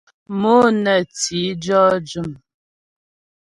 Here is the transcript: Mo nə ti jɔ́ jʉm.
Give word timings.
Mo 0.39 0.55
nə 0.83 0.93
ti 1.17 1.39
jɔ́ 1.63 1.85
jʉm. 2.07 2.29